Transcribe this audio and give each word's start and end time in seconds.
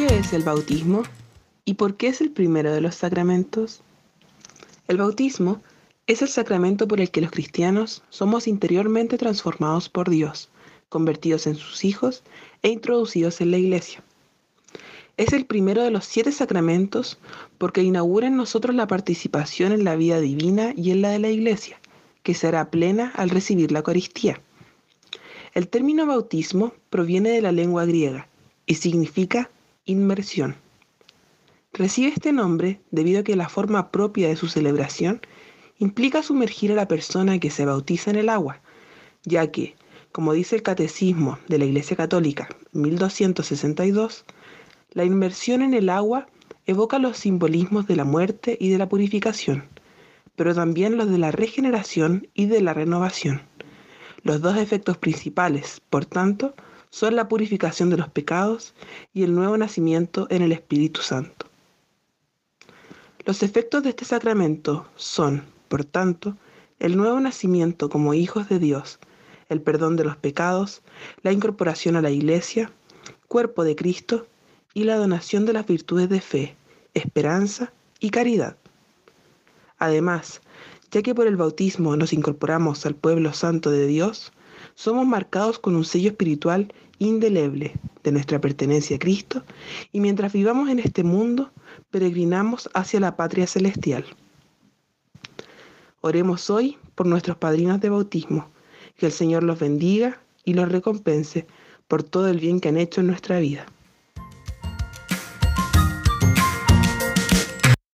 ¿Qué 0.00 0.16
es 0.16 0.32
el 0.32 0.44
bautismo? 0.44 1.02
¿Y 1.66 1.74
por 1.74 1.98
qué 1.98 2.06
es 2.06 2.22
el 2.22 2.30
primero 2.30 2.72
de 2.72 2.80
los 2.80 2.94
sacramentos? 2.94 3.82
El 4.88 4.96
bautismo 4.96 5.60
es 6.06 6.22
el 6.22 6.28
sacramento 6.28 6.88
por 6.88 7.02
el 7.02 7.10
que 7.10 7.20
los 7.20 7.30
cristianos 7.30 8.02
somos 8.08 8.48
interiormente 8.48 9.18
transformados 9.18 9.90
por 9.90 10.08
Dios, 10.08 10.48
convertidos 10.88 11.46
en 11.46 11.54
sus 11.54 11.84
hijos 11.84 12.22
e 12.62 12.70
introducidos 12.70 13.42
en 13.42 13.50
la 13.50 13.58
iglesia. 13.58 14.02
Es 15.18 15.34
el 15.34 15.44
primero 15.44 15.82
de 15.82 15.90
los 15.90 16.06
siete 16.06 16.32
sacramentos 16.32 17.18
porque 17.58 17.82
inaugura 17.82 18.28
en 18.28 18.38
nosotros 18.38 18.74
la 18.74 18.86
participación 18.86 19.70
en 19.70 19.84
la 19.84 19.96
vida 19.96 20.18
divina 20.18 20.72
y 20.74 20.92
en 20.92 21.02
la 21.02 21.10
de 21.10 21.18
la 21.18 21.28
iglesia, 21.28 21.78
que 22.22 22.32
será 22.32 22.70
plena 22.70 23.12
al 23.16 23.28
recibir 23.28 23.70
la 23.70 23.80
Eucaristía. 23.80 24.40
El 25.52 25.68
término 25.68 26.06
bautismo 26.06 26.72
proviene 26.88 27.32
de 27.32 27.42
la 27.42 27.52
lengua 27.52 27.84
griega 27.84 28.28
y 28.64 28.76
significa 28.76 29.50
inmersión. 29.90 30.56
Recibe 31.72 32.08
este 32.08 32.32
nombre 32.32 32.80
debido 32.90 33.20
a 33.20 33.24
que 33.24 33.36
la 33.36 33.48
forma 33.48 33.90
propia 33.90 34.28
de 34.28 34.36
su 34.36 34.48
celebración 34.48 35.20
implica 35.78 36.22
sumergir 36.22 36.72
a 36.72 36.76
la 36.76 36.88
persona 36.88 37.38
que 37.38 37.50
se 37.50 37.64
bautiza 37.64 38.10
en 38.10 38.16
el 38.16 38.28
agua, 38.28 38.60
ya 39.24 39.50
que, 39.50 39.74
como 40.12 40.32
dice 40.32 40.56
el 40.56 40.62
Catecismo 40.62 41.38
de 41.48 41.58
la 41.58 41.64
Iglesia 41.64 41.96
Católica 41.96 42.48
1262, 42.72 44.24
la 44.92 45.04
inmersión 45.04 45.62
en 45.62 45.74
el 45.74 45.88
agua 45.88 46.26
evoca 46.66 46.98
los 46.98 47.16
simbolismos 47.16 47.86
de 47.86 47.96
la 47.96 48.04
muerte 48.04 48.56
y 48.60 48.70
de 48.70 48.78
la 48.78 48.88
purificación, 48.88 49.64
pero 50.36 50.54
también 50.54 50.96
los 50.96 51.10
de 51.10 51.18
la 51.18 51.30
regeneración 51.32 52.28
y 52.34 52.46
de 52.46 52.60
la 52.60 52.74
renovación. 52.74 53.42
Los 54.22 54.40
dos 54.40 54.56
efectos 54.56 54.98
principales, 54.98 55.80
por 55.88 56.04
tanto, 56.04 56.54
son 56.90 57.16
la 57.16 57.28
purificación 57.28 57.88
de 57.90 57.96
los 57.96 58.08
pecados 58.08 58.74
y 59.12 59.22
el 59.22 59.34
nuevo 59.34 59.56
nacimiento 59.56 60.26
en 60.30 60.42
el 60.42 60.52
Espíritu 60.52 61.02
Santo. 61.02 61.46
Los 63.24 63.42
efectos 63.42 63.82
de 63.82 63.90
este 63.90 64.04
sacramento 64.04 64.86
son, 64.96 65.44
por 65.68 65.84
tanto, 65.84 66.36
el 66.78 66.96
nuevo 66.96 67.20
nacimiento 67.20 67.88
como 67.88 68.14
hijos 68.14 68.48
de 68.48 68.58
Dios, 68.58 68.98
el 69.48 69.60
perdón 69.60 69.96
de 69.96 70.04
los 70.04 70.16
pecados, 70.16 70.82
la 71.22 71.32
incorporación 71.32 71.96
a 71.96 72.02
la 72.02 72.10
Iglesia, 72.10 72.72
cuerpo 73.28 73.64
de 73.64 73.76
Cristo 73.76 74.26
y 74.74 74.84
la 74.84 74.96
donación 74.96 75.46
de 75.46 75.52
las 75.52 75.66
virtudes 75.66 76.08
de 76.08 76.20
fe, 76.20 76.56
esperanza 76.94 77.72
y 78.00 78.10
caridad. 78.10 78.56
Además, 79.78 80.40
ya 80.90 81.02
que 81.02 81.14
por 81.14 81.26
el 81.26 81.36
bautismo 81.36 81.96
nos 81.96 82.12
incorporamos 82.12 82.84
al 82.86 82.94
pueblo 82.94 83.32
santo 83.32 83.70
de 83.70 83.86
Dios, 83.86 84.32
somos 84.74 85.06
marcados 85.06 85.58
con 85.58 85.76
un 85.76 85.84
sello 85.84 86.10
espiritual 86.10 86.72
indeleble 86.98 87.74
de 88.02 88.12
nuestra 88.12 88.40
pertenencia 88.40 88.96
a 88.96 88.98
Cristo 88.98 89.42
y 89.92 90.00
mientras 90.00 90.32
vivamos 90.32 90.68
en 90.68 90.78
este 90.78 91.04
mundo, 91.04 91.50
peregrinamos 91.90 92.70
hacia 92.74 93.00
la 93.00 93.16
patria 93.16 93.46
celestial. 93.46 94.04
Oremos 96.00 96.48
hoy 96.50 96.78
por 96.94 97.06
nuestros 97.06 97.36
padrinos 97.36 97.80
de 97.80 97.90
bautismo, 97.90 98.48
que 98.96 99.06
el 99.06 99.12
Señor 99.12 99.42
los 99.42 99.58
bendiga 99.58 100.20
y 100.44 100.54
los 100.54 100.70
recompense 100.70 101.46
por 101.88 102.02
todo 102.02 102.28
el 102.28 102.38
bien 102.38 102.60
que 102.60 102.68
han 102.68 102.76
hecho 102.76 103.00
en 103.00 103.08
nuestra 103.08 103.38
vida. 103.38 103.66